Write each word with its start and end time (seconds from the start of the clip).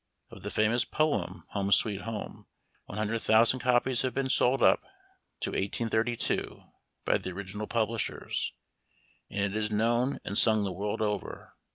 Of 0.31 0.41
the 0.41 0.49
famous 0.49 0.83
poem, 0.83 1.43
"Home, 1.49 1.71
Sweet 1.71 2.01
Home," 2.01 2.47
one 2.85 2.97
hundred 2.97 3.19
thousand 3.21 3.59
copies 3.59 4.01
had 4.01 4.15
been 4.15 4.31
sold 4.31 4.63
up 4.63 4.81
to 5.41 5.51
1832 5.51 6.63
by 7.05 7.19
the 7.19 7.29
original 7.31 7.67
publishers, 7.67 8.51
and 9.29 9.41
it 9.41 9.55
is 9.55 9.69
known 9.69 10.17
and 10.25 10.39
sung 10.39 10.63
the 10.63 10.71
world 10.71 11.03
over. 11.03 11.55